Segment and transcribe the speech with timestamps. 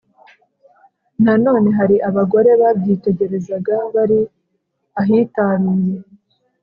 [1.23, 4.19] Nanone hari abagore babyitegerezaga bari
[5.01, 5.91] ahitaruye